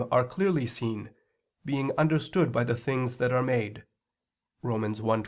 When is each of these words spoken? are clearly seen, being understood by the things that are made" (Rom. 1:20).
are 0.11 0.25
clearly 0.25 0.65
seen, 0.65 1.11
being 1.63 1.91
understood 1.95 2.51
by 2.51 2.63
the 2.63 2.73
things 2.75 3.17
that 3.19 3.31
are 3.31 3.43
made" 3.43 3.83
(Rom. 4.63 4.81
1:20). 4.81 5.19